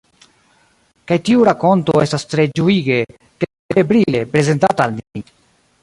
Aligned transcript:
Kaj 1.11 1.17
tiu 1.27 1.43
rakonto 1.49 1.99
estas 2.05 2.25
tre 2.33 2.47
ĝuige, 2.61 2.99
kelkfoje 3.45 3.85
brile, 3.93 4.27
prezentata 4.37 4.89
al 4.91 4.99
ni. 5.03 5.25